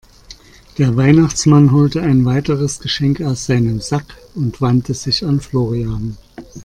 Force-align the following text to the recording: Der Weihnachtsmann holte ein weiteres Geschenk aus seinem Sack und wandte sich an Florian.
Der 0.79 0.97
Weihnachtsmann 0.97 1.71
holte 1.71 2.01
ein 2.01 2.25
weiteres 2.25 2.79
Geschenk 2.79 3.21
aus 3.21 3.45
seinem 3.45 3.81
Sack 3.81 4.17
und 4.33 4.59
wandte 4.59 4.95
sich 4.95 5.23
an 5.23 5.39
Florian. 5.41 6.17